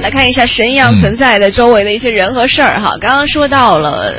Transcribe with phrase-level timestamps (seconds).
[0.00, 2.96] 来看一下神一样存在的周围的一些人和事儿哈。
[3.00, 4.12] 刚刚说到了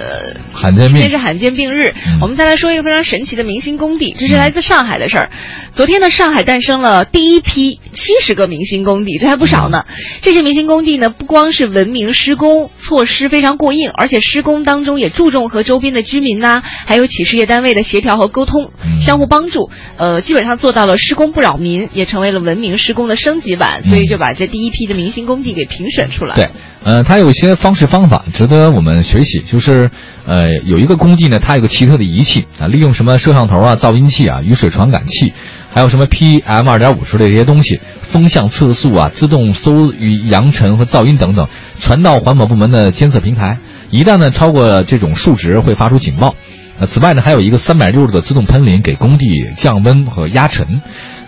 [0.61, 5.31] 罕见病今天是罕见病日，我们再来说一个非常神奇的明星工地，这是来自上海的事儿。
[5.75, 9.83] 昨天呢，上海诞生了第一批七十个明星工地，这还不少呢。
[10.21, 18.71] 这些明星工地呢，不光是文明施工措施非常过硬，而且施工当中也注重和周边的居民呐、还有企事业单位的协调和沟通，
[19.03, 19.71] 相互帮助。
[19.97, 26.35] 呃，基本上做到了施工不扰民，也成为了文明施工的升级版，所以就把这第一批的明星工地给评选出来。
[26.35, 26.49] 对，
[26.83, 29.89] 呃，它有一些方式方法值得我们学习，就是
[30.25, 35.31] 呃，有一个工地呢，它有个奇特的仪器啊，利用什么摄像头啊、噪音器啊、雨水传感器，
[35.71, 37.79] 还有什么 PM 二点五之类这些东西，
[38.11, 41.47] 风向测速啊、自动搜雨扬尘和噪音等等，
[41.79, 43.59] 传到环保部门的监测平台，
[43.91, 46.35] 一旦呢超过这种数值，会发出警报。
[46.79, 50.81] 呃，此外呢，还有一个三百六十的自动喷淋，给工地降温和压尘，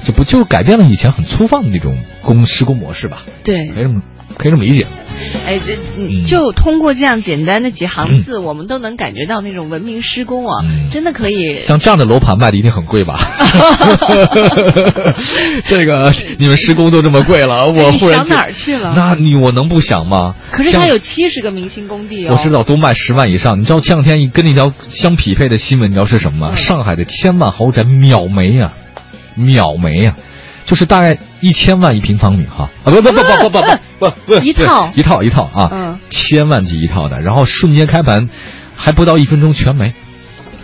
[0.04, 3.23] 这不就改变了以前很粗放的那种工施工模式吧？
[3.44, 4.02] 对，可以这么
[4.38, 4.88] 可以这么理解。
[5.46, 11.62] 哎，这嗯就通过这样简单的几行字，我们都能感觉到那种文明施工啊，嗯真的可以。
[11.66, 13.20] 像这样的楼盘卖的一定很贵吧？
[15.67, 18.94] 这个你们施工都这么贵了，我你忽然觉想哪儿去了？
[18.95, 20.36] 那你我能不想吗？
[20.52, 22.36] 可是它有七十个明星工地哦。
[22.36, 23.59] 我知道都卖十万以上。
[23.59, 26.56] 你知道前两天一跟那条相匹配的新闻，你知道是什么吗？
[26.56, 28.73] 嗯上海的千万豪宅秒没呀、
[29.36, 30.16] 秒没呀、
[30.66, 32.69] 就是大概一千万一平方米哈。
[32.83, 34.92] 啊不不不不不不不 不不一套。
[34.95, 36.00] 一套一套啊，嗯。
[36.09, 38.30] 千万级一套的，然后瞬间开盘，
[38.75, 39.94] 还不到一分钟全没，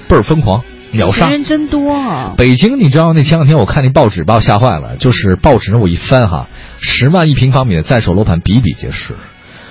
[0.07, 1.27] 倍儿疯狂，秒杀。
[1.27, 2.33] 人真多啊！
[2.37, 6.47] 北京，你知道那前两天我看那报纸把我吓坏了，就是报纸上我一翻哈，
[6.79, 9.15] 十万一平方米的在手楼盘比比皆是，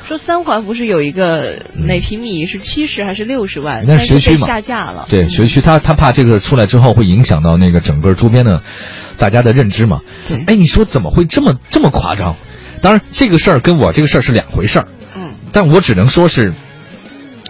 [0.07, 4.47] 说三环不是有一个每平米是七十还是六十万，那学区嘛。
[4.47, 5.07] 下架了。
[5.09, 5.31] 对，嗯。
[5.31, 8.63] 学区他他怕这个出来之后会影响到那个整个周边的
[9.19, 10.01] 大家的认知嘛。
[10.29, 12.37] 对哎，你说怎么会这么这么夸张？
[12.81, 16.55] 当然，这个事儿跟我这个事儿是两回事儿，嗯，但我只能说是。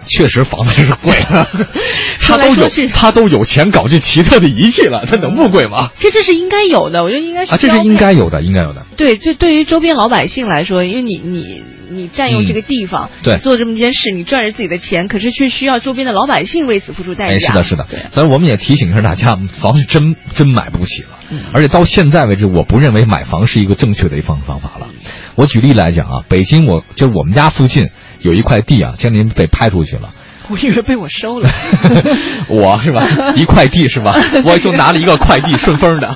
[0.05, 1.47] 确实房子是贵了，
[2.21, 5.91] 他都有他都有钱搞这奇特的仪器了，他能不贵吗？
[5.95, 8.85] 其实这是应该有的，我觉得应该是啊，这是应该有的，应该有的。
[8.97, 17.49] 对，这对于周边老百姓来说，因为你你你占用这个地方，对做这么一件事，你赚着自己的钱，可是却需要周边的老百姓为此付出代哎，价。
[17.49, 21.19] 是的，是的对，所以我们也提醒一下大家，房子真真买不起了。
[21.31, 24.87] 嗯而且到现在为止，我不认为买房是一个正确的一方方法了。
[25.35, 27.89] 我举例来讲啊，北京我就是我们家附近
[28.21, 30.13] 有一块地啊，前年被拍出去了。
[30.49, 31.49] 我以为被我收了。
[32.49, 33.07] 我是吧？
[33.35, 34.15] 一块地是吧？
[34.43, 36.11] 我就拿了一个快递，顺丰的，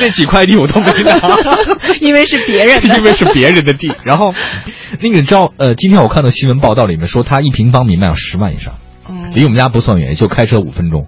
[0.00, 1.20] 那几块地我都没拿，
[2.00, 3.92] 因为是别人的，因为是别人的地。
[4.04, 4.32] 然后，
[5.00, 8.72] 那个你知道，呃，今天我看到新闻报道里面说，他一平方米卖到十万以上，
[9.08, 11.06] 嗯离我们家不算远，也就开车五分钟。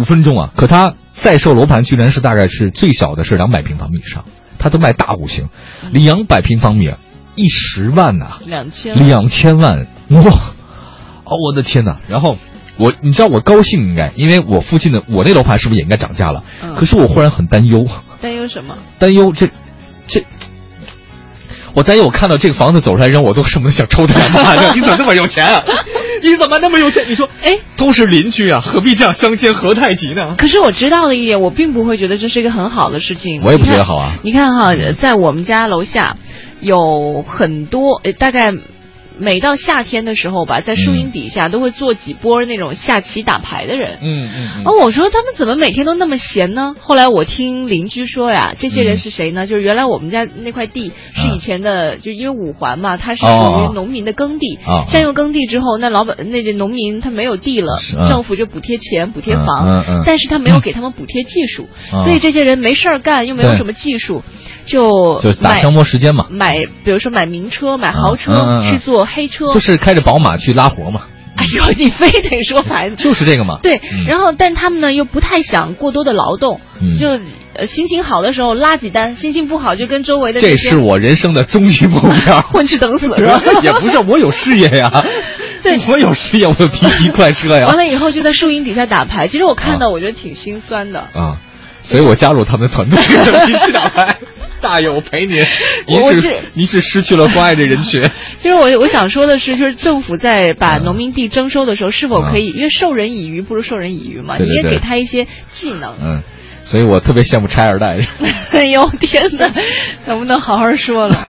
[0.00, 0.50] 五分钟啊！
[0.56, 4.24] 可他在售楼盘居然是大概是最小的是两百平方米以上，
[4.64, 5.46] 他都卖大户型，
[5.92, 6.90] 两百平方米，
[7.34, 10.22] 一十万呐、两千两千万哇！
[11.24, 12.00] 哦，我的天哪！
[12.08, 12.38] 然后
[12.78, 16.42] 我，你知道我高兴应该，因为我附近的我那楼盘是不是也应该涨价了？
[16.62, 17.86] 嗯可是我忽然很担忧，
[18.22, 18.74] 担忧什么？
[18.98, 19.46] 担忧这
[20.08, 20.24] 这。
[21.74, 24.74] 我担忧，我看到这个房子走出来人，我都恨不得想抽他两巴掌。
[24.74, 25.62] 你怎么那么有钱啊？
[26.24, 27.04] 你怎么那么有钱？
[27.06, 30.36] 你说，哎，都是邻居啊，何必这样相煎何太急呢？
[30.38, 33.42] 可是我知道的一点，我并不会觉得这是一个很好的事情。
[33.44, 36.16] 我也不觉得好啊你看哈，在我们家楼下
[36.60, 38.54] 有很多，呃，大概
[39.18, 43.98] 每到夏天的时候吧，在树荫底下都会坐几波那种下棋打牌的人。
[44.02, 46.74] 嗯嗯我说他们怎么每天都那么闲呢？
[46.80, 49.46] 后来我听邻居说呀，这些人是谁呢？
[49.46, 54.84] 就是原来我们家那块地是以前的，就因为五环嘛，它是属哦于农民的耕地，哦。
[54.90, 64.22] 占用耕地之后，那老板那个农民他没有地了，政府就补贴钱、补贴房，但是他没有给他们补贴技术，哦所以这些人没事儿干，又没有什么技术，
[64.66, 71.02] 就就打消磨时间嘛，买，比如说买名车、买豪车，去坐黑车，就是开着宝马去拉活嘛，
[71.36, 73.58] 哎呦，你非得说牌子，就是这个嘛。
[73.62, 77.08] 对，嗯然后但他们呢又不太想过多的劳动，嗯就
[77.54, 82.40] 呃心情好的时候拉几单，心情不好就跟周围的这是我人生的终极目标。
[82.52, 83.40] 混吃等死是吧？
[83.62, 84.90] 也不是，我有事业呀。
[85.62, 87.66] 对我有事业，我有皮皮快车呀。
[87.66, 91.00] 完了以后就在树荫底下打牌，其实我看到我觉得挺心酸的。
[91.00, 91.38] 啊，
[91.84, 92.98] 所以我加入他们的团队，
[93.48, 94.18] 一起打牌。
[94.64, 95.36] 大爷， 我陪您。
[95.86, 98.00] 您是您是失去了关爱的人群。
[98.42, 105.94] 其实我我想说的是，就是政府在把农民地征收的时候，是否可以，因为授人以鱼不如授人以渔嘛，你也给他一些技能。
[106.02, 106.22] 嗯，
[106.64, 107.98] 所以我特别羡慕拆二代。
[108.52, 109.52] 哎呦天哪，
[110.06, 111.16] 能不能好好说了？